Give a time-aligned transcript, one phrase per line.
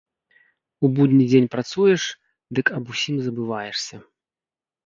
[0.85, 2.01] У будні дзень працуеш,
[2.61, 3.95] дык аб усім забываешся.